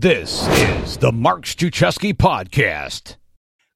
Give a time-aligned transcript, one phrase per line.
[0.00, 3.16] This is the Mark Struczewski Podcast.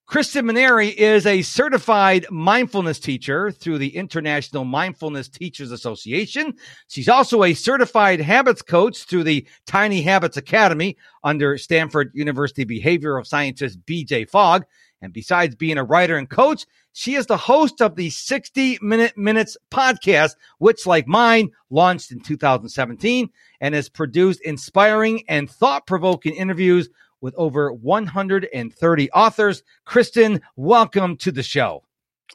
[0.06, 6.54] Kristen Manieri is a certified mindfulness teacher through the International Mindfulness Teachers Association.
[6.86, 13.26] She's also a certified habits coach through the Tiny Habits Academy under Stanford University behavioral
[13.26, 14.64] scientist BJ Fogg.
[15.02, 19.20] And besides being a writer and coach, she is the host of the 60 Mindful
[19.20, 23.28] Minutes podcast, which, like mine, launched in 2017
[23.60, 26.88] and has produced inspiring and thought provoking interviews
[27.20, 29.62] with over 130 authors.
[29.84, 31.82] Kristen, welcome to the show.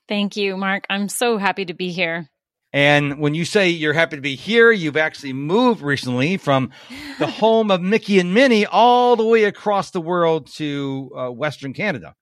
[0.10, 0.86] Thank you, Mark.
[0.90, 2.30] I'm so happy to be here.
[2.74, 6.72] And when you say you're happy to be here, you've actually moved recently from
[7.18, 11.74] the home of Mickey and Minnie all the way across the world to uh, Western
[11.74, 12.14] Canada.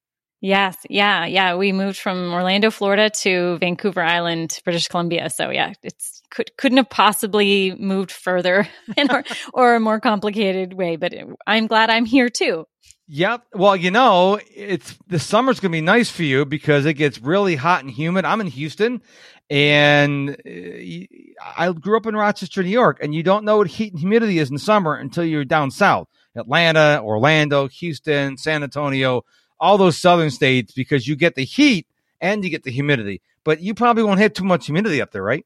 [0.45, 1.55] Yes, yeah, yeah.
[1.55, 5.31] We moved from Orlando, Florida to Vancouver Island, British Columbia.
[5.31, 8.67] So yeah, it's could couldn't have possibly moved further
[9.09, 9.23] or,
[9.55, 10.97] or a more complicated way.
[10.97, 11.15] But
[11.47, 12.65] I'm glad I'm here too.
[13.07, 13.41] Yep.
[13.55, 17.19] Well, you know, it's the summer's going to be nice for you because it gets
[17.19, 18.23] really hot and humid.
[18.23, 19.01] I'm in Houston
[19.49, 23.93] and uh, I grew up in Rochester, New York, and you don't know what heat
[23.93, 26.07] and humidity is in the summer until you're down south.
[26.35, 29.23] Atlanta, Orlando, Houston, San Antonio,
[29.59, 31.87] all those southern states because you get the heat
[32.21, 33.21] and you get the humidity.
[33.43, 35.45] But you probably won't have too much humidity up there, right?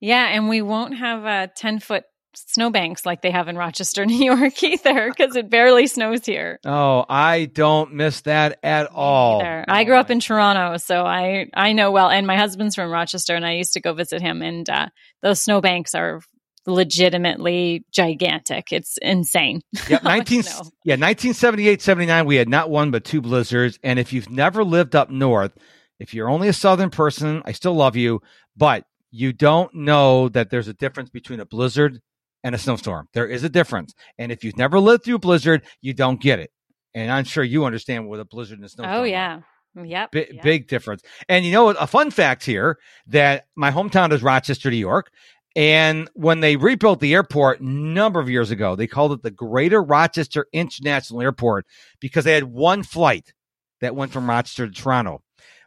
[0.00, 2.04] Yeah, and we won't have a 10 foot
[2.36, 6.58] snowbanks like they have in Rochester, New York either, because it barely snows here.
[6.64, 9.40] Oh, I don't miss that at all.
[9.40, 9.64] Either.
[9.68, 12.10] I grew up in Toronto, so I I know well.
[12.10, 14.42] And my husband's from Rochester, and I used to go visit him.
[14.42, 14.88] And uh,
[15.22, 16.20] those snowbanks are
[16.66, 18.72] legitimately gigantic.
[18.72, 19.60] It's insane.
[19.88, 20.42] Yeah, 19,
[20.84, 23.78] yeah, 1978, 79, we had not one but two blizzards.
[23.82, 25.52] And if you've never lived up north,
[25.98, 28.20] if you're only a southern person, I still love you,
[28.56, 32.00] but you don't know that there's a difference between a blizzard
[32.42, 33.08] and a snowstorm.
[33.14, 33.94] There is a difference.
[34.18, 36.50] And if you've never lived through a blizzard, you don't get it.
[36.94, 39.00] And I'm sure you understand what a blizzard and a snowstorm.
[39.00, 39.40] Oh yeah.
[39.76, 40.42] Yep, B- yep.
[40.42, 41.02] Big difference.
[41.28, 42.78] And you know A fun fact here
[43.08, 45.10] that my hometown is Rochester, New York.
[45.56, 49.30] And when they rebuilt the airport a number of years ago, they called it the
[49.30, 51.66] Greater Rochester International Airport
[52.00, 53.32] because they had one flight
[53.80, 55.22] that went from Rochester to Toronto.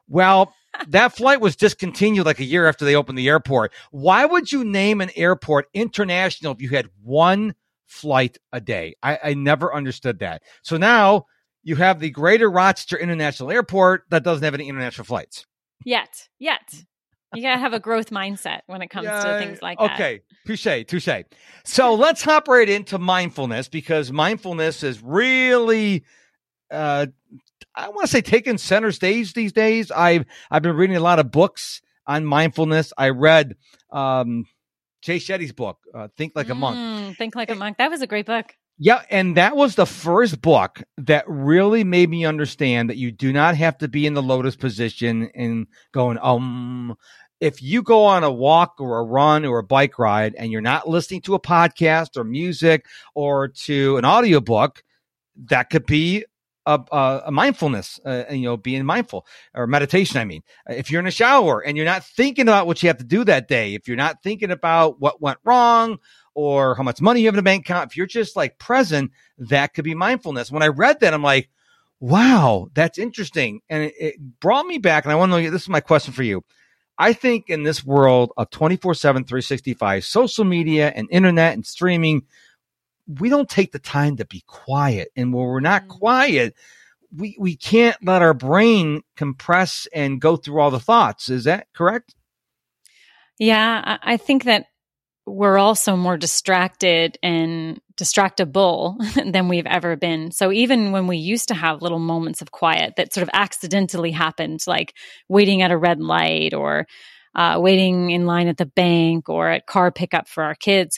[0.09, 0.53] Well,
[0.89, 3.71] that flight was discontinued like a year after they opened the airport.
[3.91, 7.55] Why would you name an airport international if you had one
[7.85, 8.95] flight a day?
[9.01, 10.43] I, I never understood that.
[10.63, 11.27] So now
[11.63, 15.45] you have the Greater Rochester International Airport that doesn't have any international flights.
[15.85, 16.83] Yet, yet.
[17.33, 19.93] You gotta have a growth mindset when it comes yeah, to things like that.
[19.93, 21.23] Okay, touche, touche.
[21.65, 26.05] So let's hop right into mindfulness because mindfulness is really,
[26.71, 27.07] uh,
[27.75, 29.91] I want to say, taking center stage these days.
[29.91, 32.93] I've I've been reading a lot of books on mindfulness.
[32.97, 33.57] I read
[33.91, 34.45] um,
[35.01, 36.77] Jay Shetty's book, uh, Think Like a Monk.
[36.77, 37.77] Mm, Think Like a Monk.
[37.77, 38.55] That was a great book.
[38.79, 43.33] Yeah, and that was the first book that really made me understand that you do
[43.33, 46.95] not have to be in the lotus position and going, um,
[47.39, 50.61] if you go on a walk or a run or a bike ride and you're
[50.61, 54.83] not listening to a podcast or music or to an audiobook,
[55.45, 56.25] that could be
[56.67, 60.19] a, a, a mindfulness, uh, you know, being mindful or meditation.
[60.19, 62.97] I mean, if you're in a shower and you're not thinking about what you have
[62.97, 65.97] to do that day, if you're not thinking about what went wrong
[66.35, 69.11] or how much money you have in a bank account, if you're just like present,
[69.38, 70.51] that could be mindfulness.
[70.51, 71.50] When I read that, I'm like,
[72.01, 73.61] wow, that's interesting.
[73.69, 75.06] And it, it brought me back.
[75.06, 76.44] And I want to know this is my question for you.
[77.00, 82.23] I think in this world of 24 7, 365, social media and internet and streaming,
[83.07, 85.09] we don't take the time to be quiet.
[85.16, 85.97] And when we're not mm-hmm.
[86.00, 86.56] quiet,
[87.16, 91.29] we, we can't let our brain compress and go through all the thoughts.
[91.29, 92.16] Is that correct?
[93.40, 94.66] Yeah, I think that
[95.25, 98.97] we're also more distracted and distractible
[99.31, 100.31] than we've ever been.
[100.31, 104.12] So even when we used to have little moments of quiet that sort of accidentally
[104.12, 104.94] happened, like
[105.28, 106.88] waiting at a red light or
[107.35, 110.97] uh, waiting in line at the bank or at car pickup for our kids,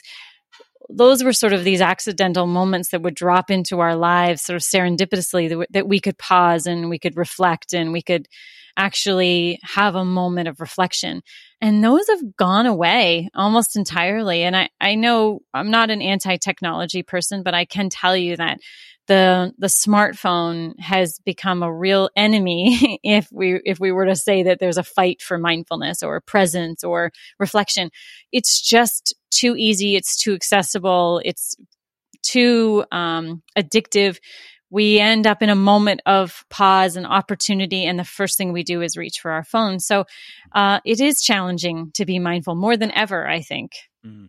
[0.92, 4.62] those were sort of these accidental moments that would drop into our lives sort of
[4.62, 8.28] serendipitously that, we could pause and we could reflect and we could
[8.76, 11.22] actually have a moment of reflection.
[11.60, 14.42] And those have gone away almost entirely.
[14.42, 18.36] And I, I know I'm not an anti technology person, but I can tell you
[18.36, 18.58] that
[19.10, 24.44] the the smartphone has become a real enemy if we if we were to say
[24.44, 27.10] that there's a fight for mindfulness or presence or
[27.40, 27.90] reflection
[28.30, 31.56] it's just too easy it's too accessible it's
[32.22, 34.18] too um, addictive
[34.72, 38.62] we end up in a moment of pause and opportunity and the first thing we
[38.62, 40.04] do is reach for our phone so
[40.52, 43.72] uh, it is challenging to be mindful more than ever i think
[44.06, 44.28] mm.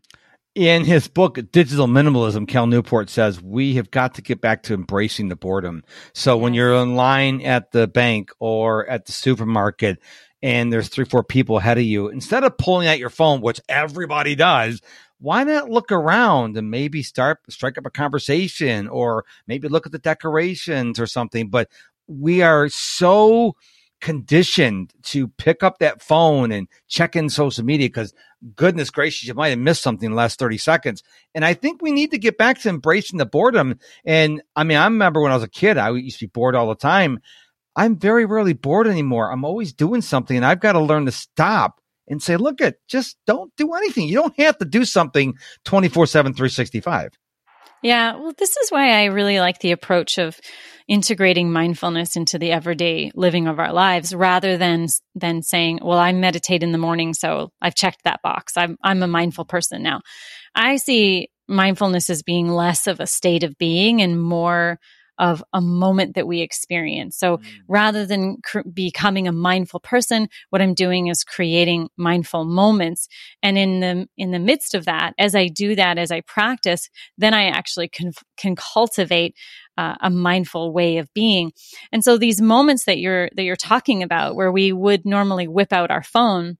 [0.53, 4.73] In his book, Digital Minimalism, Cal Newport says we have got to get back to
[4.73, 5.81] embracing the boredom.
[6.13, 9.99] So when you're in line at the bank or at the supermarket
[10.41, 13.61] and there's three, four people ahead of you, instead of pulling out your phone, which
[13.69, 14.81] everybody does,
[15.19, 19.91] why not look around and maybe start strike up a conversation or maybe look at
[19.91, 21.49] the decorations or something?
[21.49, 21.69] But
[22.07, 23.55] we are so
[24.01, 28.13] conditioned to pick up that phone and check in social media because
[28.55, 31.03] goodness gracious, you might have missed something in the last 30 seconds.
[31.35, 33.79] And I think we need to get back to embracing the boredom.
[34.03, 36.55] And I mean, I remember when I was a kid, I used to be bored
[36.55, 37.21] all the time.
[37.75, 39.31] I'm very rarely bored anymore.
[39.31, 42.75] I'm always doing something and I've got to learn to stop and say, look at
[42.87, 44.07] just don't do anything.
[44.07, 45.35] You don't have to do something
[45.65, 47.11] 24 7, 365.
[47.83, 50.39] Yeah, well, this is why I really like the approach of
[50.87, 56.11] integrating mindfulness into the everyday living of our lives rather than than saying, "Well, I
[56.11, 58.53] meditate in the morning, so I've checked that box.
[58.55, 60.01] I'm I'm a mindful person now."
[60.53, 64.79] I see mindfulness as being less of a state of being and more
[65.21, 67.15] of a moment that we experience.
[67.15, 67.43] So mm.
[67.67, 73.07] rather than cr- becoming a mindful person, what I'm doing is creating mindful moments.
[73.43, 76.89] And in the, in the midst of that, as I do that, as I practice,
[77.19, 79.35] then I actually can, can cultivate
[79.77, 81.51] uh, a mindful way of being.
[81.91, 85.71] And so these moments that you're, that you're talking about where we would normally whip
[85.71, 86.57] out our phone,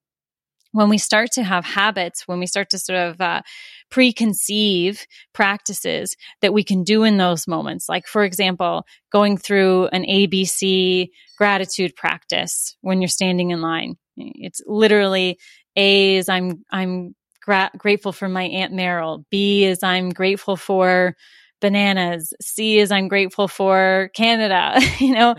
[0.72, 3.42] when we start to have habits, when we start to sort of uh,
[3.90, 10.04] preconceive practices that we can do in those moments, like for example, going through an
[10.04, 11.08] ABC
[11.38, 13.96] gratitude practice when you're standing in line.
[14.16, 15.38] It's literally
[15.76, 19.24] A is I'm I'm gra- grateful for my aunt Meryl.
[19.30, 21.14] B is I'm grateful for
[21.62, 22.34] bananas.
[22.42, 25.34] C is I'm grateful for Canada, you know,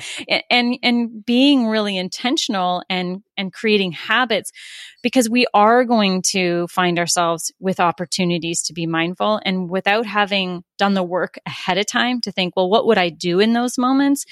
[0.50, 4.52] and, and being really intentional and, and creating habits
[5.04, 10.64] because we are going to find ourselves with opportunities to be mindful and without having
[10.80, 13.78] done the work ahead of time to think, well, what would I do in those
[13.78, 14.26] moments?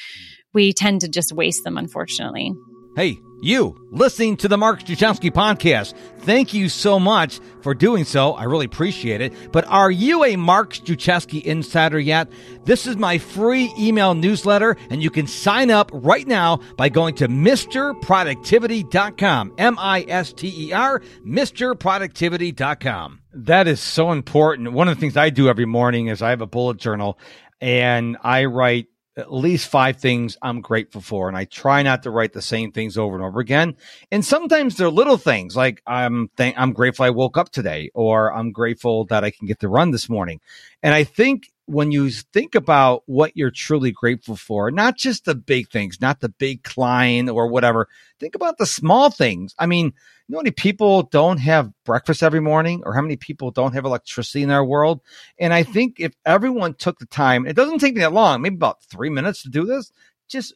[0.53, 2.53] We tend to just waste them, unfortunately.
[2.95, 5.93] Hey, you listening to the Mark Struczewski podcast.
[6.19, 8.33] Thank you so much for doing so.
[8.33, 9.33] I really appreciate it.
[9.51, 12.27] But are you a Mark Struczewski insider yet?
[12.63, 17.15] This is my free email newsletter, and you can sign up right now by going
[17.15, 19.53] to MisterProductivity.com.
[19.57, 23.21] M I S T E R, MisterProductivity.com.
[23.33, 24.73] That is so important.
[24.73, 27.17] One of the things I do every morning is I have a bullet journal
[27.61, 28.87] and I write
[29.17, 31.27] at least five things I'm grateful for.
[31.27, 33.75] And I try not to write the same things over and over again.
[34.11, 38.33] And sometimes they're little things like I'm th- I'm grateful I woke up today or
[38.33, 40.39] I'm grateful that I can get to run this morning.
[40.81, 45.35] And I think when you think about what you're truly grateful for, not just the
[45.35, 47.87] big things, not the big client or whatever,
[48.19, 49.55] think about the small things.
[49.57, 49.93] I mean,
[50.31, 53.85] know how many people don't have breakfast every morning or how many people don't have
[53.85, 55.01] electricity in our world?
[55.37, 58.55] And I think if everyone took the time, it doesn't take me that long, maybe
[58.55, 59.91] about three minutes to do this,
[60.27, 60.53] just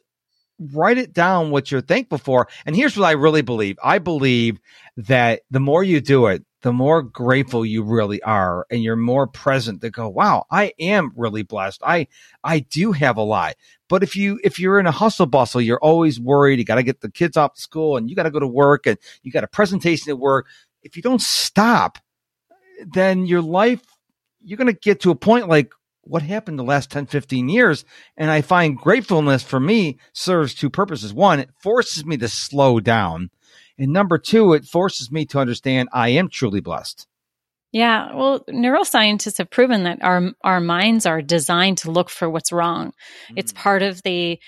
[0.58, 2.48] write it down what you're thankful for.
[2.64, 3.78] And here's what I really believe.
[3.82, 4.58] I believe
[4.96, 9.28] that the more you do it, the more grateful you really are and you're more
[9.28, 11.80] present to go, wow, I am really blessed.
[11.86, 12.08] I,
[12.42, 13.54] I do have a lot.
[13.88, 16.58] But if you, if you're in a hustle bustle, you're always worried.
[16.58, 18.48] You got to get the kids off to school and you got to go to
[18.48, 20.48] work and you got a presentation at work.
[20.82, 21.98] If you don't stop,
[22.84, 23.82] then your life,
[24.42, 25.70] you're going to get to a point like,
[26.02, 27.84] what happened the last 10, 15 years.
[28.16, 31.14] And I find gratefulness for me serves two purposes.
[31.14, 33.30] One, it forces me to slow down
[33.78, 37.06] and number two, it forces me to understand I am truly blessed.
[37.72, 42.52] Yeah, well, neuroscientists have proven that our our minds are designed to look for what's
[42.52, 42.92] wrong.
[43.30, 43.34] Mm.
[43.36, 44.38] It's part of the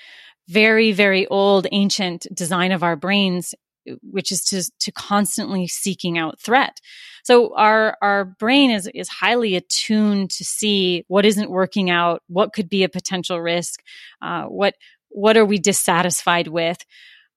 [0.47, 3.53] very very old ancient design of our brains
[4.01, 6.79] which is to to constantly seeking out threat.
[7.23, 12.53] So our our brain is is highly attuned to see what isn't working out, what
[12.53, 13.81] could be a potential risk,
[14.21, 14.75] uh, what
[15.09, 16.77] what are we dissatisfied with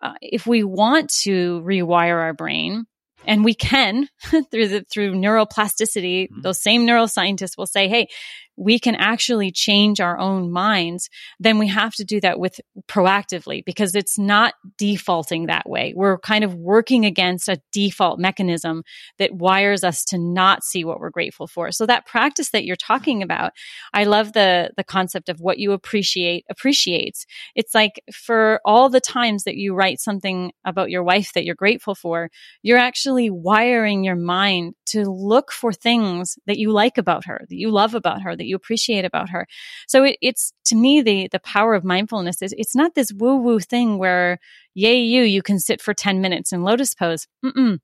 [0.03, 2.85] uh, if we want to rewire our brain,
[3.25, 4.09] and we can
[4.51, 6.41] through the through neuroplasticity, mm-hmm.
[6.41, 8.09] those same neuroscientists will say, "Hey,
[8.57, 11.09] we can actually change our own minds,
[11.41, 15.93] then we have to do that with proactively because it's not defaulting that way.
[15.97, 18.83] We're kind of working against a default mechanism
[19.19, 21.73] that wires us to not see what we're grateful for.
[21.73, 23.53] So that practice that you're talking about,
[23.93, 27.27] I love the the concept of what you appreciate appreciates.
[27.55, 31.55] It's like for all the times that you write something about your wife that you're
[31.55, 32.31] grateful for,
[32.63, 37.57] you're actually wiring your mind to look for things that you like about her, that
[37.57, 39.47] you love about her, that you appreciate about her.
[39.87, 43.37] So it, it's to me the the power of mindfulness is it's not this woo
[43.37, 44.41] woo thing where
[44.75, 47.29] yay you you can sit for ten minutes in lotus pose.
[47.45, 47.79] Mm-mm.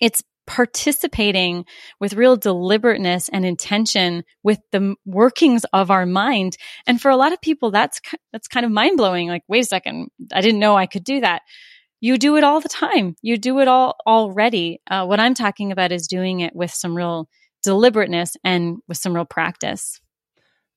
[0.00, 1.66] It's participating
[2.00, 6.56] with real deliberateness and intention with the workings of our mind.
[6.86, 8.00] And for a lot of people, that's,
[8.32, 9.28] that's kind of mind blowing.
[9.28, 10.08] Like, wait a second.
[10.32, 11.42] I didn't know I could do that.
[12.00, 13.14] You do it all the time.
[13.20, 14.80] You do it all already.
[14.90, 17.28] Uh, what I'm talking about is doing it with some real
[17.62, 20.00] deliberateness and with some real practice.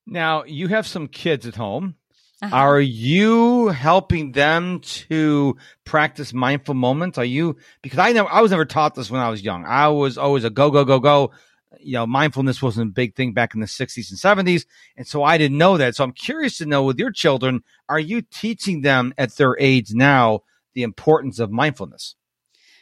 [0.05, 1.95] Now, you have some kids at home.
[2.41, 2.55] Uh-huh.
[2.55, 7.19] Are you helping them to practice mindful moments?
[7.19, 9.63] Are you because I never I was never taught this when I was young.
[9.65, 11.31] I was always a go go go go.
[11.79, 14.65] You know, mindfulness wasn't a big thing back in the 60s and 70s,
[14.97, 15.95] and so I didn't know that.
[15.95, 19.93] So I'm curious to know with your children, are you teaching them at their age
[19.93, 20.41] now
[20.73, 22.15] the importance of mindfulness?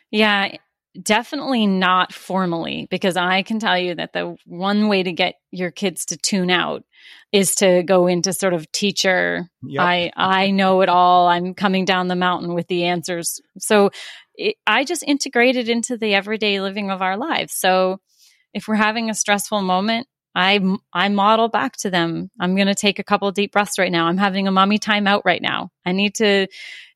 [0.10, 0.56] Yeah,
[1.01, 5.72] definitely not formally because I can tell you that the one way to get your
[5.72, 6.84] kids to tune out
[7.32, 9.50] is to go into sort of teacher.
[9.63, 9.82] Yep.
[9.84, 11.27] I I know it all.
[11.27, 13.41] I'm coming down the mountain with the answers.
[13.60, 13.91] So
[14.36, 17.53] it, I just integrated into the everyday living of our lives.
[17.53, 18.00] So
[18.53, 20.60] if we're having a stressful moment I
[20.94, 22.29] I model back to them.
[22.39, 24.06] I'm going to take a couple deep breaths right now.
[24.06, 25.70] I'm having a mommy time out right now.
[25.86, 26.48] I need to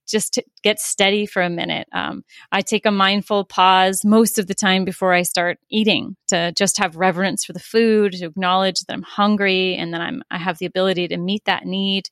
[0.08, 1.88] just to get steady for a minute.
[1.94, 6.52] Um, I take a mindful pause most of the time before I start eating to
[6.54, 10.38] just have reverence for the food, to acknowledge that I'm hungry and that I'm I
[10.38, 12.10] have the ability to meet that need.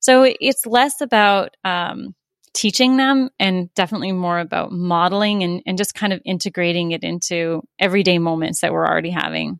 [0.00, 2.14] So it's less about um,
[2.52, 7.62] teaching them and definitely more about modeling and, and just kind of integrating it into
[7.78, 9.58] everyday moments that we're already having.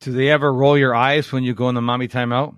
[0.00, 2.56] Do they ever roll your eyes when you go in the mommy timeout?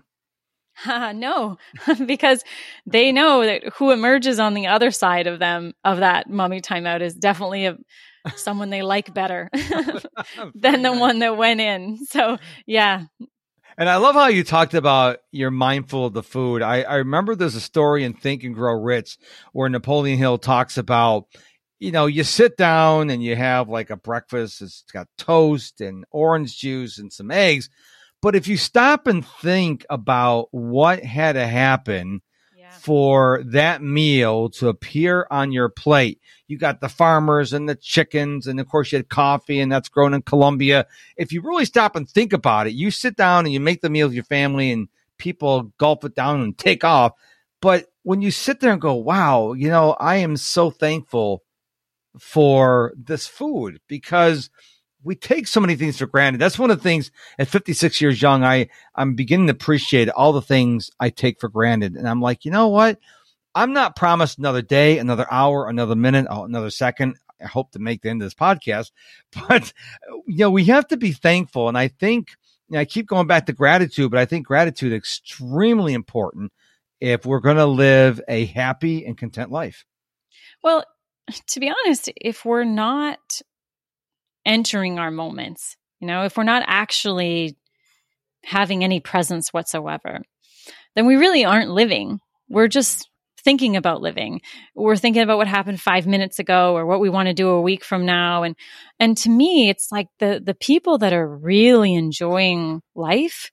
[1.14, 1.58] No,
[2.06, 2.44] because
[2.86, 7.00] they know that who emerges on the other side of them of that mummy timeout
[7.00, 7.78] is definitely a
[8.36, 9.50] someone they like better
[10.54, 12.04] than the one that went in.
[12.06, 13.04] So yeah.
[13.78, 16.60] And I love how you talked about you're mindful of the food.
[16.60, 19.16] I, I remember there's a story in Think and Grow Rich
[19.52, 21.26] where Napoleon Hill talks about,
[21.78, 24.60] you know, you sit down and you have like a breakfast.
[24.60, 27.70] It's got toast and orange juice and some eggs
[28.22, 32.20] but if you stop and think about what had to happen
[32.56, 32.70] yeah.
[32.70, 38.46] for that meal to appear on your plate, you got the farmers and the chickens,
[38.46, 40.86] and of course you had coffee, and that's grown in Colombia.
[41.16, 43.90] If you really stop and think about it, you sit down and you make the
[43.90, 47.12] meal with your family, and people gulp it down and take off.
[47.62, 51.42] But when you sit there and go, wow, you know, I am so thankful
[52.18, 54.50] for this food because
[55.02, 56.40] we take so many things for granted.
[56.40, 60.32] That's one of the things at 56 years young, I, I'm beginning to appreciate all
[60.32, 61.94] the things I take for granted.
[61.94, 62.98] And I'm like, you know what?
[63.54, 67.16] I'm not promised another day, another hour, another minute, oh, another second.
[67.42, 68.90] I hope to make the end of this podcast,
[69.48, 69.72] but
[70.26, 71.68] you know, we have to be thankful.
[71.68, 72.30] And I think
[72.68, 76.52] you know, I keep going back to gratitude, but I think gratitude is extremely important
[77.00, 79.84] if we're going to live a happy and content life.
[80.62, 80.84] Well,
[81.48, 83.40] to be honest, if we're not
[84.44, 85.76] entering our moments.
[86.00, 87.56] You know, if we're not actually
[88.44, 90.22] having any presence whatsoever,
[90.94, 92.20] then we really aren't living.
[92.48, 93.08] We're just
[93.42, 94.40] thinking about living.
[94.74, 97.60] We're thinking about what happened 5 minutes ago or what we want to do a
[97.60, 98.54] week from now and
[98.98, 103.50] and to me it's like the the people that are really enjoying life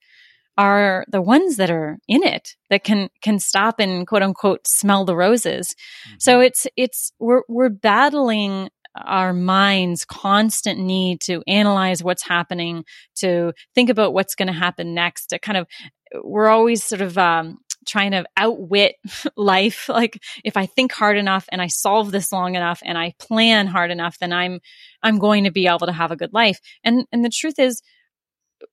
[0.57, 5.05] are the ones that are in it that can can stop and quote unquote smell
[5.05, 5.75] the roses.
[6.07, 6.15] Mm-hmm.
[6.19, 8.69] So it's it's we're we're battling
[9.05, 12.83] our mind's constant need to analyze what's happening,
[13.17, 15.67] to think about what's going to happen next, to kind of,
[16.23, 18.95] we're always sort of, um, trying to outwit
[19.37, 19.89] life.
[19.89, 23.67] Like if I think hard enough and I solve this long enough and I plan
[23.67, 24.59] hard enough, then I'm,
[25.01, 26.59] I'm going to be able to have a good life.
[26.83, 27.81] And, and the truth is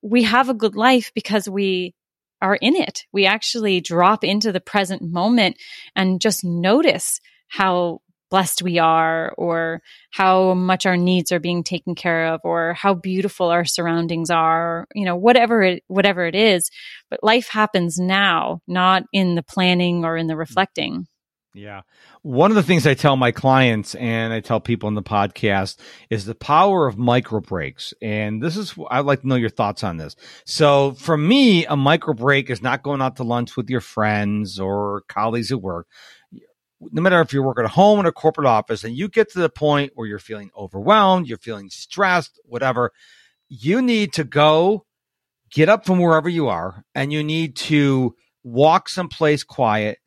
[0.03, 1.95] we have a good life because we
[2.43, 3.05] are in it.
[3.13, 5.57] We actually drop into the present moment
[5.97, 8.01] and just notice how
[8.35, 12.93] blessed we are or how much our needs are being taken care of or how
[12.93, 16.69] beautiful our surroundings are you know whatever it whatever it is
[17.11, 20.39] but life happens now not in the planning or in the mm.
[20.39, 21.07] reflecting
[21.57, 21.83] yeah.
[22.23, 25.77] One of the things I tell my clients and I tell people in the podcast
[26.11, 27.95] is the power of micro breaks.
[28.03, 30.17] And this is, I'd like to know your thoughts on this.
[30.45, 34.59] So for me, a micro break is not going out to lunch with your friends
[34.59, 35.87] or colleagues at work
[36.81, 39.39] no matter if you're working at home in a corporate office and you get to
[39.39, 42.93] the point where you're feeling overwhelmed, you're feeling stressed, whatever,
[43.49, 44.85] you need to go
[45.51, 49.99] get up from wherever you are and you need to walk someplace quiet.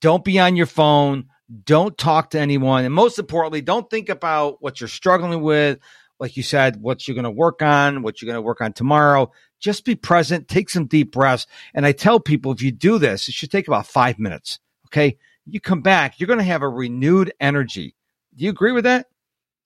[0.00, 1.26] Don't be on your phone.
[1.64, 2.84] Don't talk to anyone.
[2.84, 5.78] And most importantly, don't think about what you're struggling with.
[6.18, 8.72] Like you said, what you're going to work on, what you're going to work on
[8.72, 9.32] tomorrow.
[9.58, 11.46] Just be present, take some deep breaths.
[11.74, 14.58] And I tell people if you do this, it should take about five minutes.
[14.86, 15.16] Okay
[15.52, 17.94] you come back, you're going to have a renewed energy.
[18.34, 19.06] Do you agree with that?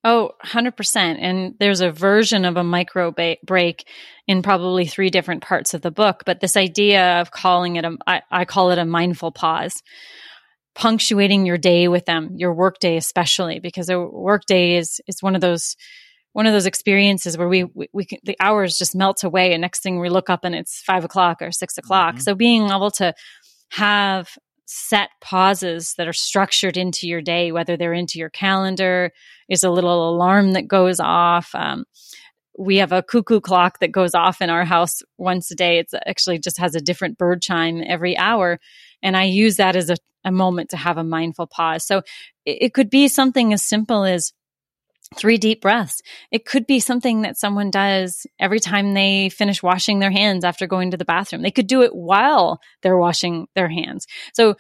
[0.07, 1.17] Oh, 100%.
[1.19, 3.89] And there's a version of a micro ba- break
[4.29, 6.25] in probably three different parts of the book.
[6.27, 9.83] But this idea of calling it a, I, I call it a mindful pause,
[10.75, 15.23] punctuating your day with them, your work day especially, because a work day is, is
[15.23, 15.75] one of those,
[16.35, 19.63] one of those experiences where we, we, we can, the hours just melt away and
[19.63, 22.17] next thing we look up and it's five o'clock or six o'clock.
[22.17, 22.23] Mm-hmm.
[22.23, 23.15] So being able to
[23.71, 29.11] have set pauses that are structured into your day, whether they're into your calendar,
[29.49, 31.51] is a little alarm that goes off.
[31.55, 31.85] Um,
[32.59, 35.79] we have a cuckoo clock that goes off in our house once a day.
[35.79, 38.61] It's actually just has a different bird chime every hour.
[39.03, 41.87] And I use that as a, a moment to have a mindful pause.
[41.87, 41.99] So
[42.45, 44.33] it, it could be something as simple as
[45.17, 46.03] three deep breaths.
[46.31, 50.67] It could be something that someone does every time they finish washing their hands after
[50.67, 51.43] going to the bathroom.
[51.43, 54.07] They could do it while they're washing their hands.
[54.33, 54.57] So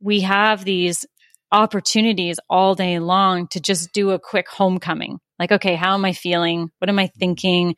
[0.00, 1.06] we have these
[1.52, 5.18] opportunities all day long to just do a quick homecoming.
[5.38, 6.70] Like, okay, how am I feeling?
[6.78, 7.76] What am I thinking?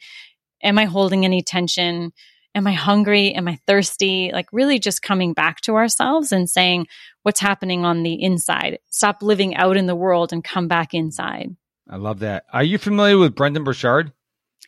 [0.63, 2.13] Am I holding any tension?
[2.55, 3.35] Am I hungry?
[3.35, 4.31] Am I thirsty?
[4.33, 6.87] Like, really just coming back to ourselves and saying,
[7.23, 8.79] what's happening on the inside?
[8.91, 11.57] Stop living out in the world and come back inside.
[11.93, 12.47] I love that.
[12.51, 14.13] Are you familiar with Brendon Burchard?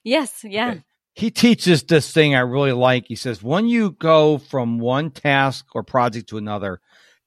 [0.04, 0.44] Yes.
[0.44, 0.72] Yeah.
[0.72, 0.82] Okay.
[1.14, 3.06] He teaches this thing I really like.
[3.06, 6.80] He says, when you go from one task or project to another,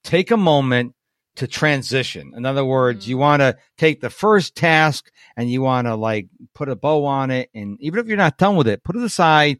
[0.03, 0.93] take a moment
[1.37, 2.33] to transition.
[2.35, 3.09] In other words, mm-hmm.
[3.09, 7.05] you want to take the first task and you want to like put a bow
[7.05, 7.49] on it.
[7.55, 9.59] And even if you're not done with it, put it aside,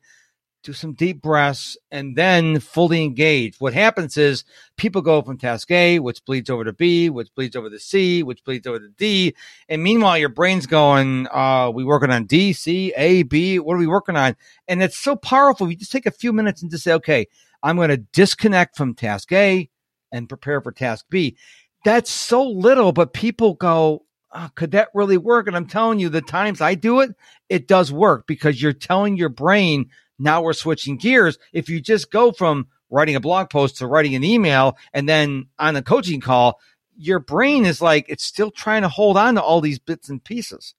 [0.64, 3.56] do some deep breaths, and then fully engage.
[3.60, 4.44] What happens is
[4.76, 8.24] people go from task A, which bleeds over to B, which bleeds over to C,
[8.24, 9.34] which bleeds over to D.
[9.70, 13.60] And meanwhile, your brain's going, uh, we working on D, C, A, B.
[13.60, 14.36] What are we working on?
[14.68, 15.70] And it's so powerful.
[15.70, 17.28] You just take a few minutes and just say, okay,
[17.64, 19.70] I'm going to disconnect from task A
[20.12, 21.38] and prepare for task B.
[21.86, 25.48] That's so little, but people go, oh, could that really work?
[25.48, 27.16] And I'm telling you, the times I do it,
[27.50, 31.38] it does work because you're telling your brain, now we're switching gears.
[31.54, 35.48] If you just go from writing a blog post to writing an email and then
[35.60, 36.60] on a coaching call,
[36.98, 40.24] your brain is like it's still trying to hold on to all these bits and
[40.24, 40.74] pieces.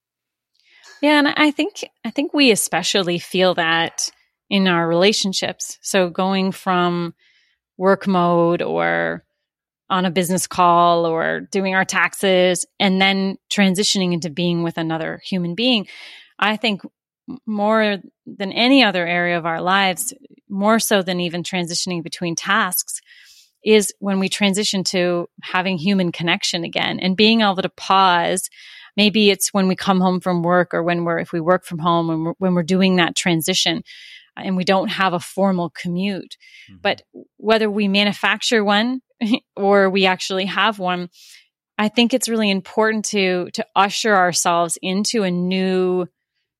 [1.01, 4.09] Yeah, and I think I think we especially feel that
[4.49, 5.77] in our relationships.
[5.81, 7.13] So going from
[7.77, 9.23] work mode or
[9.89, 15.19] on a business call or doing our taxes and then transitioning into being with another
[15.23, 15.87] human being.
[16.37, 16.81] I think
[17.45, 20.13] more than any other area of our lives,
[20.49, 23.01] more so than even transitioning between tasks,
[23.63, 28.49] is when we transition to having human connection again and being able to pause.
[28.95, 31.79] Maybe it's when we come home from work or when we're, if we work from
[31.79, 33.83] home, when we're, when we're doing that transition
[34.37, 36.37] uh, and we don't have a formal commute.
[36.69, 36.79] Mm-hmm.
[36.81, 37.01] But
[37.37, 39.01] whether we manufacture one
[39.55, 41.09] or we actually have one,
[41.77, 46.07] I think it's really important to, to usher ourselves into a new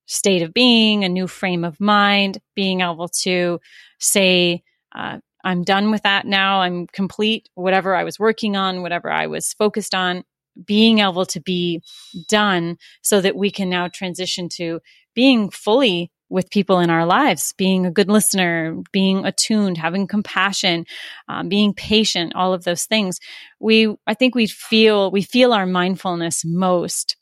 [0.09, 3.59] state of being, a new frame of mind, being able to
[3.99, 6.61] say, uh, I'm done with that now.
[6.61, 7.47] I'm complete.
[7.53, 10.23] Whatever I was working on, whatever I was focused on,
[10.65, 11.81] being able to be
[12.27, 14.79] done so that we can now transition to
[15.13, 20.85] being fully with people in our lives, being a good listener, being attuned, having compassion,
[21.27, 23.19] um, being patient, all of those things.
[23.59, 27.15] We, I think we feel, we feel our mindfulness most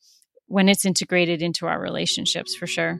[0.47, 2.99] when it's integrated into our relationships for sure.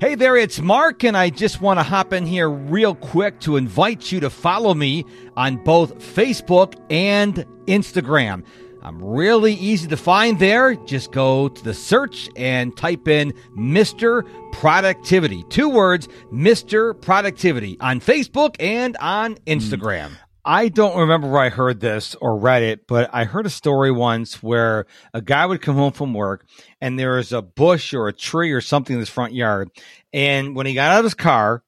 [0.00, 3.56] Hey there, it's Mark, and I just want to hop in here real quick to
[3.56, 5.04] invite you to follow me
[5.36, 8.44] on both Facebook and Instagram.
[8.82, 10.74] I'm really easy to find there.
[10.74, 14.28] Just go to the search and type in Mr.
[14.52, 15.42] Productivity.
[15.48, 17.00] Two words, Mr.
[17.00, 19.42] Productivity on Facebook and on hmm.
[19.46, 20.10] Instagram.
[20.46, 23.90] I don't remember where I heard this or read it, but I heard a story
[23.90, 26.44] once where a guy would come home from work
[26.82, 29.70] and there was a bush or a tree or something in his front yard.
[30.12, 31.62] And when he got out of his car,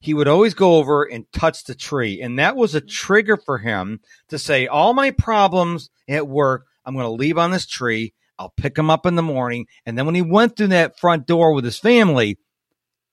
[0.00, 2.20] he would always go over and touch the tree.
[2.20, 6.94] And that was a trigger for him to say, all my problems at work, I'm
[6.94, 8.12] going to leave on this tree.
[8.40, 9.66] I'll pick them up in the morning.
[9.86, 12.38] And then when he went through that front door with his family,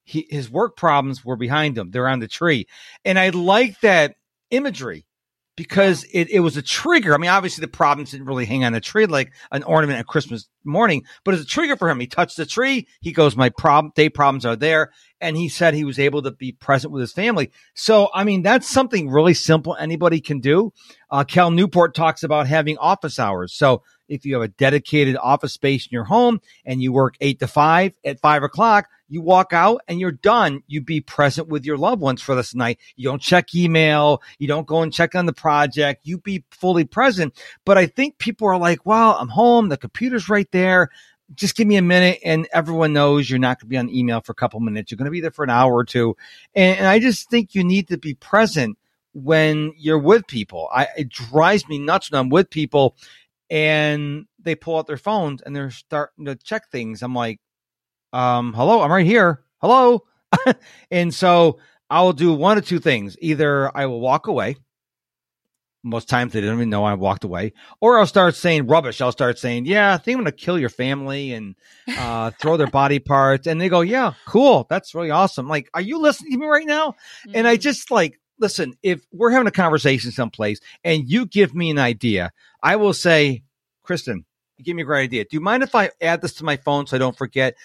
[0.05, 1.91] he, his work problems were behind him.
[1.91, 2.67] They're on the tree.
[3.05, 4.15] And I like that
[4.53, 5.05] imagery
[5.55, 7.13] because it, it was a trigger.
[7.13, 10.07] I mean, obviously the problems didn't really hang on a tree like an ornament at
[10.07, 11.99] Christmas morning, but it's a trigger for him.
[11.99, 12.87] He touched the tree.
[13.01, 14.91] He goes, my problem, day problems are there.
[15.21, 17.51] And he said he was able to be present with his family.
[17.75, 20.73] So, I mean, that's something really simple anybody can do.
[21.11, 23.53] Uh, Cal Newport talks about having office hours.
[23.53, 27.39] So if you have a dedicated office space in your home and you work eight
[27.39, 30.63] to five at five o'clock, you walk out and you're done.
[30.67, 32.79] You be present with your loved ones for this night.
[32.95, 34.21] You don't check email.
[34.39, 36.01] You don't go and check on the project.
[36.03, 37.33] You be fully present.
[37.65, 39.69] But I think people are like, well, I'm home.
[39.69, 40.89] The computer's right there
[41.35, 44.21] just give me a minute and everyone knows you're not going to be on email
[44.21, 44.91] for a couple minutes.
[44.91, 46.15] You're going to be there for an hour or two.
[46.53, 48.77] And, and, I just think you need to be present
[49.13, 50.69] when you're with people.
[50.73, 52.95] I, it drives me nuts when I'm with people
[53.53, 57.03] and they pull out their phones and they're starting to check things.
[57.03, 57.39] I'm like,
[58.11, 59.43] um, hello, I'm right here.
[59.61, 60.01] Hello.
[60.91, 63.15] and so I'll do one of two things.
[63.21, 64.57] Either I will walk away
[65.83, 67.53] most times they don't even know I walked away.
[67.81, 69.01] Or I'll start saying rubbish.
[69.01, 71.55] I'll start saying, yeah, I think I'm going to kill your family and
[71.97, 73.47] uh, throw their body parts.
[73.47, 74.65] And they go, yeah, cool.
[74.69, 75.47] That's really awesome.
[75.47, 76.91] Like, are you listening to me right now?
[76.91, 77.31] Mm-hmm.
[77.35, 77.61] And I mm-hmm.
[77.61, 82.33] just like, listen, if we're having a conversation someplace and you give me an idea,
[82.61, 83.43] I will say,
[83.83, 84.25] Kristen,
[84.57, 85.23] you give me a great idea.
[85.23, 87.55] Do you mind if I add this to my phone so I don't forget?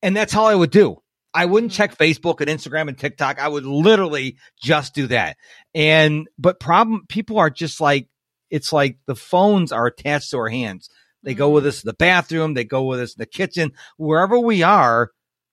[0.00, 1.02] And that's all I would do.
[1.34, 1.76] I wouldn't mm-hmm.
[1.76, 3.40] check Facebook and Instagram and TikTok.
[3.40, 5.36] I would literally just do that.
[5.74, 8.06] And, but problem, people are just like,
[8.48, 10.88] it's like the phones are attached to our hands.
[11.24, 11.68] They go with mm-hmm.
[11.68, 12.54] us in the bathroom.
[12.54, 13.72] They go with us in the kitchen.
[13.96, 15.10] Wherever we are,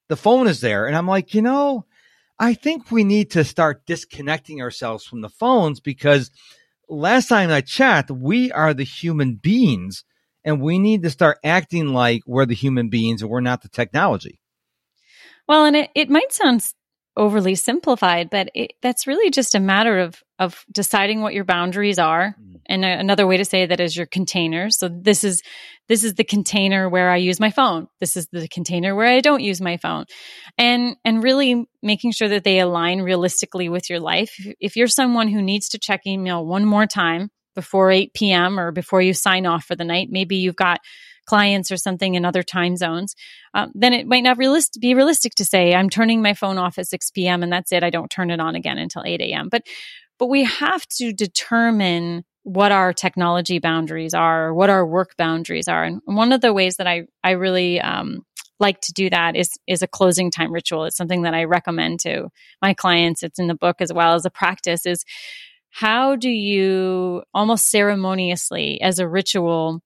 [0.10, 0.86] the phone is there.
[0.86, 1.86] And I'm like, you know,
[2.40, 6.32] I think we need to start disconnecting ourselves from the phones because
[6.90, 10.04] last time I checked, we are the human beings
[10.44, 13.70] and we need to start acting like we're the human beings and we're not the
[13.70, 14.40] technology.
[15.48, 16.64] Well, and it, it might sound
[17.18, 21.98] overly simplified, but it, that's really just a matter of of deciding what your boundaries
[21.98, 22.36] are.
[22.40, 22.60] Mm.
[22.68, 24.70] And a, another way to say that is your container.
[24.70, 25.42] So this is
[25.88, 27.88] this is the container where I use my phone.
[28.00, 30.06] This is the container where I don't use my phone.
[30.58, 34.36] And and really making sure that they align realistically with your life.
[34.60, 38.60] If you're someone who needs to check email one more time before 8 p.m.
[38.60, 40.82] or before you sign off for the night, maybe you've got
[41.26, 43.16] clients or something in other time zones,
[43.54, 46.78] um, then it might not realist- be realistic to say, I'm turning my phone off
[46.78, 47.44] at 6 p.m.
[47.44, 47.84] and that's it.
[47.84, 49.50] I don't turn it on again until 8 a.m.
[49.50, 49.64] But,
[50.18, 55.84] but we have to determine what our technology boundaries are, what our work boundaries are.
[55.84, 58.24] And one of the ways that I, I really, um,
[58.60, 60.86] like to do that is is a closing time ritual.
[60.86, 62.30] It's something that I recommend to
[62.62, 63.24] my clients.
[63.24, 65.04] It's in the book as well as a practice is
[65.72, 69.82] how do you almost ceremoniously as a ritual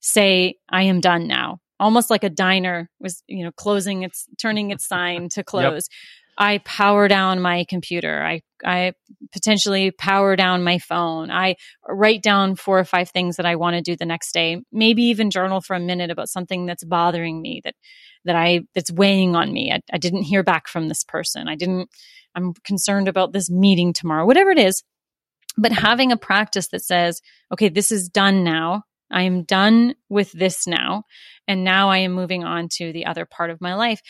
[0.00, 1.58] say, I am done now.
[1.80, 5.88] Almost like a diner was, you know, closing its, turning its sign to close.
[5.90, 5.98] Yep.
[6.40, 8.22] I power down my computer.
[8.24, 8.92] I, I
[9.32, 11.32] potentially power down my phone.
[11.32, 11.56] I
[11.88, 14.62] write down four or five things that I want to do the next day.
[14.70, 17.74] Maybe even journal for a minute about something that's bothering me that,
[18.24, 19.72] that I, that's weighing on me.
[19.72, 21.48] I, I didn't hear back from this person.
[21.48, 21.90] I didn't,
[22.36, 24.84] I'm concerned about this meeting tomorrow, whatever it is.
[25.56, 27.20] But having a practice that says,
[27.52, 28.84] okay, this is done now.
[29.10, 31.04] I am done with this now.
[31.46, 34.00] And now I am moving on to the other part of my life.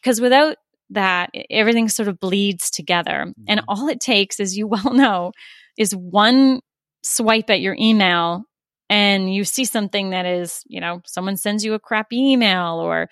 [0.00, 0.56] Because without
[0.90, 3.26] that, everything sort of bleeds together.
[3.26, 3.44] Mm-hmm.
[3.48, 5.32] And all it takes, as you well know,
[5.76, 6.60] is one
[7.02, 8.44] swipe at your email
[8.90, 13.08] and you see something that is, you know, someone sends you a crappy email or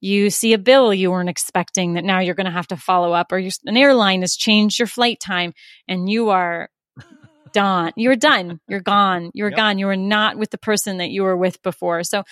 [0.00, 3.12] you see a bill you weren't expecting that now you're going to have to follow
[3.12, 5.52] up or an airline has changed your flight time
[5.86, 6.70] and you are
[7.52, 7.92] done.
[7.96, 8.60] You're done.
[8.68, 9.30] You're gone.
[9.34, 9.56] You're yep.
[9.56, 9.78] gone.
[9.78, 12.02] You are not with the person that you were with before.
[12.04, 12.24] So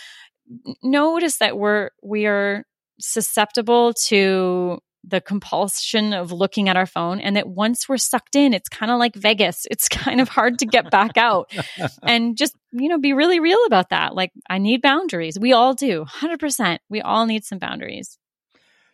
[0.83, 2.65] notice that we're we are
[3.01, 8.53] susceptible to the compulsion of looking at our phone and that once we're sucked in
[8.53, 11.51] it's kind of like vegas it's kind of hard to get back out
[12.03, 15.75] and just you know be really real about that like i need boundaries we all
[15.75, 18.19] do 100% we all need some boundaries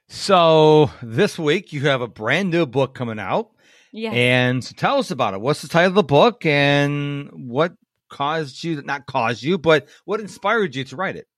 [0.08, 3.50] so this week you have a brand new book coming out
[3.96, 4.10] yeah.
[4.10, 5.40] And so tell us about it.
[5.40, 7.74] What's the title of the book and what
[8.10, 11.28] caused you, not caused you, but what inspired you to write it?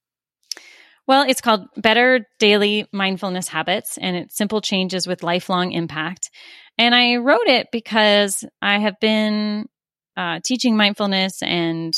[1.07, 6.31] Well, it's called Better Daily Mindfulness Habits and it's simple changes with lifelong impact.
[6.79, 9.67] And I wrote it because I have been
[10.17, 11.95] uh, teaching mindfulness and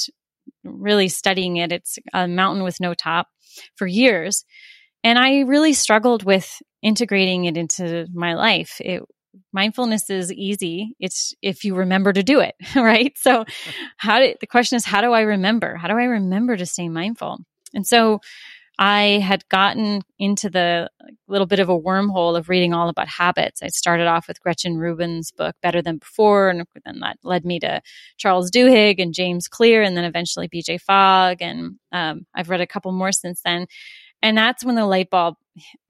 [0.64, 1.70] really studying it.
[1.70, 3.28] It's a mountain with no top
[3.76, 4.44] for years.
[5.04, 8.80] And I really struggled with integrating it into my life.
[8.80, 9.04] It
[9.52, 10.94] mindfulness is easy.
[10.98, 13.12] It's if you remember to do it, right?
[13.16, 13.44] So
[13.96, 15.76] how do, the question is, how do I remember?
[15.76, 17.38] How do I remember to stay mindful?
[17.74, 18.20] And so
[18.78, 20.88] I had gotten into the
[21.26, 23.60] little bit of a wormhole of reading all about habits.
[23.60, 27.58] I started off with Gretchen Rubin's book, Better Than Before, and then that led me
[27.60, 27.82] to
[28.18, 31.38] Charles Duhigg and James Clear, and then eventually BJ Fogg.
[31.40, 33.66] And um, I've read a couple more since then.
[34.22, 35.34] And that's when the light bulb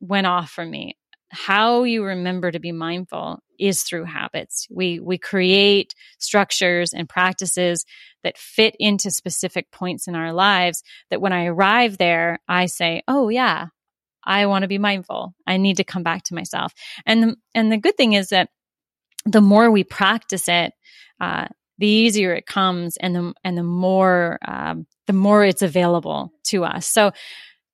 [0.00, 0.96] went off for me
[1.30, 4.66] how you remember to be mindful is through habits.
[4.70, 7.84] We we create structures and practices
[8.22, 13.02] that fit into specific points in our lives that when I arrive there, I say,
[13.08, 13.66] Oh yeah,
[14.24, 15.34] I want to be mindful.
[15.46, 16.72] I need to come back to myself.
[17.06, 18.50] And, the, and the good thing is that
[19.24, 20.72] the more we practice it,
[21.20, 21.46] uh,
[21.78, 26.64] the easier it comes and the, and the more, um, the more it's available to
[26.64, 26.86] us.
[26.86, 27.12] So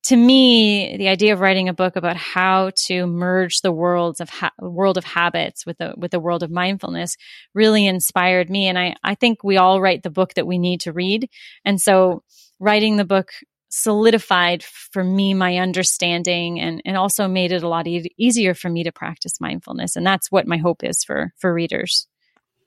[0.05, 4.29] to me, the idea of writing a book about how to merge the worlds of
[4.29, 7.17] ha- world of habits with the with the world of mindfulness
[7.55, 8.67] really inspired me.
[8.67, 11.27] And I I think we all write the book that we need to read.
[11.65, 12.23] And so
[12.59, 13.29] writing the book
[13.69, 18.69] solidified for me my understanding and and also made it a lot e- easier for
[18.69, 19.95] me to practice mindfulness.
[19.95, 22.07] And that's what my hope is for for readers.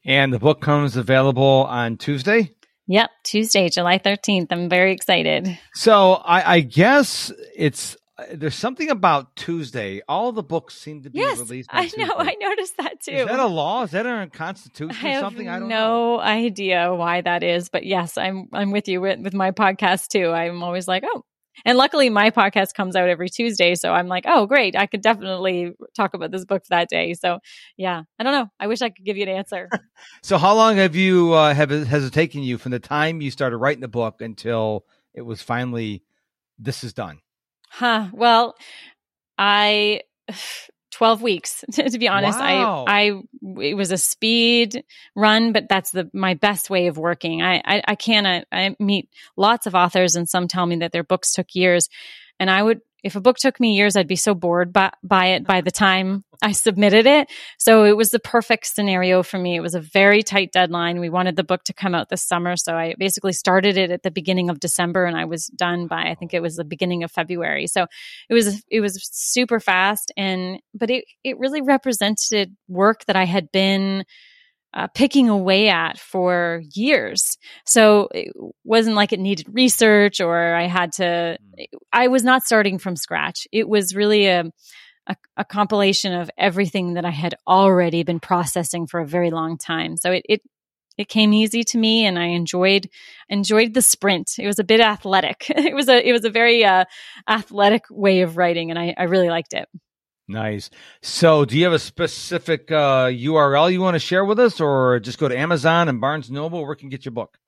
[0.05, 2.53] And the book comes available on Tuesday.
[2.88, 4.46] Yep, Tuesday, July 13th.
[4.51, 5.59] I'm very excited.
[5.74, 7.96] So I, I guess it's
[8.33, 10.01] there's something about Tuesday.
[10.09, 11.68] All the books seem to be yes, released.
[11.72, 12.14] I know.
[12.16, 13.12] I noticed that too.
[13.12, 13.85] Is that a law?
[13.85, 15.48] Is that a constitution I or something?
[15.48, 16.20] I don't no know.
[16.20, 20.31] idea why that is, but yes, I'm I'm with you with, with my podcast too.
[20.31, 21.24] I'm always like, oh,
[21.64, 23.75] and luckily, my podcast comes out every Tuesday.
[23.75, 24.77] So I'm like, oh, great.
[24.77, 27.14] I could definitely talk about this book that day.
[27.14, 27.38] So
[27.77, 28.51] yeah, I don't know.
[28.59, 29.68] I wish I could give you an answer.
[30.23, 33.31] so how long have you, uh, have, has it taken you from the time you
[33.31, 36.03] started writing the book until it was finally,
[36.59, 37.21] this is done?
[37.68, 38.09] Huh.
[38.12, 38.55] Well,
[39.37, 40.03] I,
[40.90, 42.38] 12 weeks to be honest.
[42.38, 42.85] Wow.
[42.87, 43.20] i i
[43.61, 47.42] it was a speed run but that's the my best way of working.
[47.42, 50.92] I i, I can't I, I meet lots of authors and some tell me that
[50.92, 51.88] their books took years.
[52.40, 55.26] And i would if a book took me years, I'd be so bored by, by
[55.26, 57.28] it by the time I submitted it.
[57.58, 59.56] So it was the perfect scenario for me.
[59.56, 61.00] It was a very tight deadline.
[61.00, 62.56] We wanted the book to come out this summer.
[62.56, 66.02] So I basically started it at the beginning of December and I was done by,
[66.02, 67.66] I think it was the beginning of February.
[67.66, 67.87] So
[68.28, 73.24] it was, it was super fast and, but it, it really represented work that I
[73.24, 74.04] had been
[74.74, 77.38] uh, picking away at for years.
[77.64, 78.33] So it
[78.64, 81.64] wasn't like it needed research or I had to, hmm.
[81.92, 83.46] I was not starting from scratch.
[83.52, 84.44] It was really a,
[85.07, 89.57] a, a, compilation of everything that I had already been processing for a very long
[89.57, 89.96] time.
[89.96, 90.42] So it, it,
[90.98, 92.90] it came easy to me and I enjoyed,
[93.31, 94.33] enjoyed the sprint.
[94.38, 95.46] It was a bit athletic.
[95.48, 96.85] it was a, it was a very, uh,
[97.26, 99.66] athletic way of writing and I, I really liked it.
[100.28, 100.68] Nice.
[101.00, 105.00] So, do you have a specific uh, URL you want to share with us, or
[105.00, 106.66] just go to Amazon and Barnes Noble?
[106.66, 107.38] Where can get your book?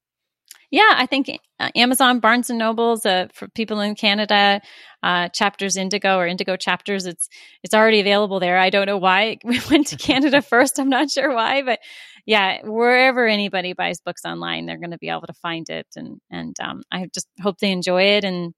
[0.70, 4.60] Yeah, I think uh, Amazon, Barnes and Nobles uh, for people in Canada,
[5.02, 7.06] uh, Chapters Indigo or Indigo Chapters.
[7.06, 7.28] It's
[7.62, 8.56] it's already available there.
[8.56, 10.78] I don't know why we went to Canada first.
[10.78, 11.80] I'm not sure why, but
[12.24, 15.88] yeah, wherever anybody buys books online, they're going to be able to find it.
[15.96, 18.54] And and um, I just hope they enjoy it and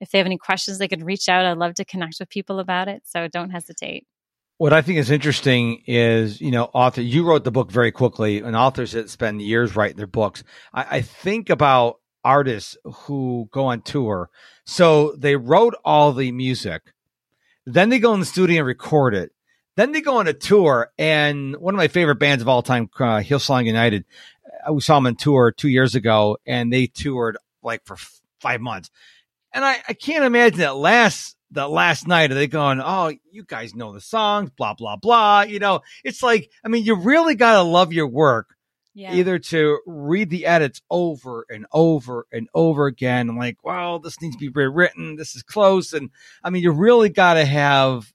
[0.00, 1.44] if they have any questions, they could reach out.
[1.44, 3.02] I'd love to connect with people about it.
[3.04, 4.06] So don't hesitate.
[4.58, 8.38] What I think is interesting is, you know, author, you wrote the book very quickly,
[8.38, 10.42] and authors that spend years writing their books.
[10.74, 14.30] I, I think about artists who go on tour.
[14.64, 16.92] So they wrote all the music,
[17.66, 19.30] then they go in the studio and record it.
[19.76, 22.90] Then they go on a tour, and one of my favorite bands of all time,
[22.98, 24.04] uh, Hillsong United,
[24.68, 28.20] uh, we saw them on tour two years ago, and they toured like for f-
[28.40, 28.90] five months.
[29.58, 33.42] And I, I can't imagine that last that last night are they going, Oh, you
[33.42, 35.40] guys know the songs, blah, blah, blah.
[35.40, 38.54] You know, it's like, I mean, you really gotta love your work.
[38.94, 39.14] Yeah.
[39.14, 44.22] Either to read the edits over and over and over again, I'm like, well, this
[44.22, 45.16] needs to be rewritten.
[45.16, 45.92] This is close.
[45.92, 46.10] And
[46.44, 48.12] I mean, you really got to have,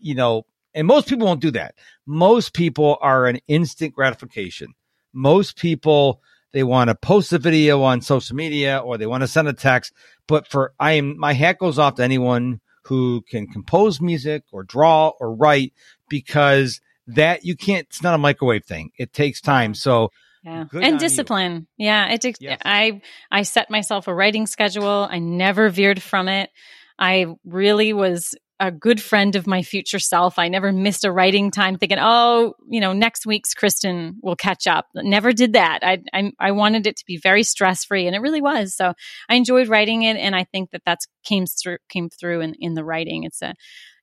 [0.00, 1.76] you know, and most people won't do that.
[2.04, 4.74] Most people are an instant gratification.
[5.12, 6.20] Most people
[6.52, 9.52] they want to post a video on social media or they want to send a
[9.52, 9.92] text.
[10.30, 14.62] But for I am my hat goes off to anyone who can compose music or
[14.62, 15.72] draw or write
[16.08, 18.92] because that you can't it's not a microwave thing.
[18.96, 19.74] It takes time.
[19.74, 20.12] So
[20.44, 20.66] yeah.
[20.72, 21.66] and discipline.
[21.76, 21.86] You.
[21.86, 22.12] Yeah.
[22.12, 22.62] It yes.
[22.64, 25.08] I I set myself a writing schedule.
[25.10, 26.50] I never veered from it.
[26.96, 30.38] I really was a good friend of my future self.
[30.38, 34.66] I never missed a writing time thinking, oh, you know, next week's Kristen will catch
[34.66, 34.86] up.
[34.94, 35.80] Never did that.
[35.82, 38.76] I, I, I wanted it to be very stress free and it really was.
[38.76, 38.92] So
[39.30, 40.18] I enjoyed writing it.
[40.18, 43.24] And I think that that's came through, came through in, in the writing.
[43.24, 43.54] It's a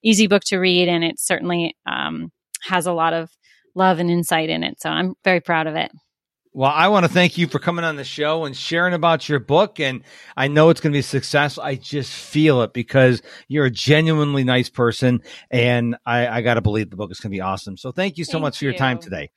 [0.04, 2.32] easy book to read and it certainly, um,
[2.64, 3.30] has a lot of
[3.76, 4.82] love and insight in it.
[4.82, 5.92] So I'm very proud of it.
[6.58, 9.40] Well, I want to thank you for coming on the show and sharing about your
[9.40, 9.80] book.
[9.80, 10.02] And
[10.36, 11.62] I know it's going to be successful.
[11.62, 15.22] I just feel it because you're a genuinely nice person.
[15.52, 17.78] And I, I got to believe the book is going to be awesome.
[17.78, 19.30] So thank you so thank much for your time today.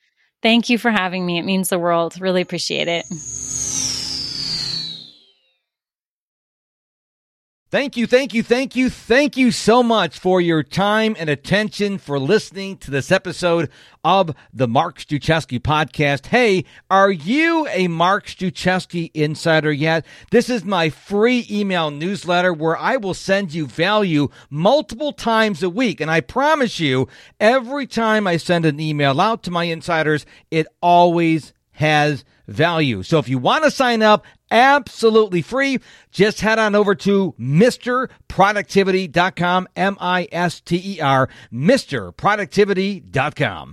[0.42, 1.38] Thank you for having me.
[1.38, 2.18] It means the world.
[2.18, 3.04] Really appreciate it.
[7.70, 11.98] Thank you, thank you, thank you, thank you so much for your time and attention
[11.98, 13.70] for listening to this episode
[14.02, 16.26] of the Mark Struczewski podcast.
[16.26, 20.04] Hey, are you a Mark Struczewski insider yet?
[20.32, 25.70] This is my free email newsletter where I will send you value multiple times a
[25.70, 26.00] week.
[26.00, 27.06] And I promise you,
[27.38, 33.02] every time I send an email out to my insiders, it always has value.
[33.02, 35.78] So if you want to sign up, absolutely free,
[36.10, 43.68] just head on over to MisterProductivity.com, M I S T E R, MisterProductivity.com.